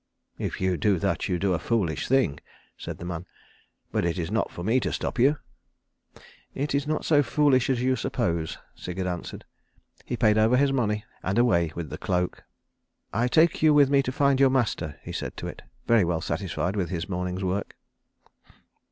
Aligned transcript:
"If 0.39 0.59
you 0.59 0.77
do 0.77 0.97
that 0.97 1.29
you 1.29 1.37
do 1.37 1.53
a 1.53 1.59
foolish 1.59 2.07
thing," 2.07 2.39
said 2.75 2.97
the 2.97 3.05
man, 3.05 3.27
"but 3.91 4.03
it 4.03 4.17
is 4.17 4.31
not 4.31 4.49
for 4.51 4.63
me 4.63 4.79
to 4.79 4.91
stop 4.91 5.19
you. 5.19 5.37
"It's 6.55 6.87
not 6.87 7.05
so 7.05 7.21
foolish 7.21 7.69
as 7.69 7.83
you 7.83 7.95
suppose," 7.95 8.57
Sigurd 8.73 9.05
answered. 9.05 9.45
He 10.03 10.17
paid 10.17 10.39
over 10.39 10.57
his 10.57 10.73
money, 10.73 11.05
and 11.21 11.37
away 11.37 11.71
with 11.75 11.91
the 11.91 11.99
cloak. 11.99 12.43
"I 13.13 13.27
take 13.27 13.61
you 13.61 13.75
with 13.75 13.91
me 13.91 14.01
to 14.01 14.11
find 14.11 14.39
your 14.39 14.49
master," 14.49 14.99
he 15.03 15.11
said 15.11 15.37
to 15.37 15.45
it, 15.45 15.61
very 15.85 16.03
well 16.03 16.19
satisfied 16.21 16.75
with 16.75 16.89
his 16.89 17.07
morning's 17.07 17.43
work. 17.43 17.75